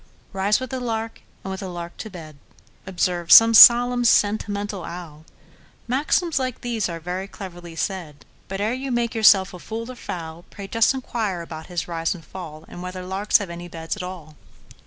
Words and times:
"Rise 0.33 0.59
with 0.59 0.71
the 0.71 0.79
lark, 0.79 1.21
and 1.43 1.51
with 1.51 1.59
the 1.59 1.67
lark 1.69 1.95
to 1.97 2.09
bed,"Observes 2.09 3.35
some 3.35 3.53
solemn, 3.53 4.03
sentimental 4.03 4.83
owl; 4.83 5.25
Maxims 5.87 6.39
like 6.39 6.61
these 6.61 6.89
are 6.89 6.99
very 6.99 7.27
cheaply 7.27 7.75
said; 7.75 8.25
But, 8.47 8.59
ere 8.61 8.73
you 8.73 8.89
make 8.91 9.13
yourself 9.13 9.53
a 9.53 9.59
fool 9.59 9.91
or 9.91 9.95
fowl, 9.95 10.43
Pray 10.49 10.67
just 10.67 10.95
inquire 10.95 11.43
about 11.43 11.67
his 11.67 11.87
rise 11.87 12.15
and 12.15 12.25
fall, 12.25 12.65
And 12.67 12.81
whether 12.81 13.05
larks 13.05 13.37
have 13.37 13.51
any 13.51 13.67
beds 13.67 13.95
at 13.95 14.01
all! 14.01 14.35